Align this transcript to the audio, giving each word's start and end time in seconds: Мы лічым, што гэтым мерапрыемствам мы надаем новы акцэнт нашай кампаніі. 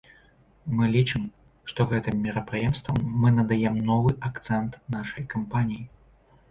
Мы 0.77 0.87
лічым, 0.95 1.27
што 1.71 1.87
гэтым 1.93 2.15
мерапрыемствам 2.29 2.97
мы 3.25 3.35
надаем 3.37 3.75
новы 3.93 4.19
акцэнт 4.33 4.83
нашай 4.97 5.23
кампаніі. 5.37 5.83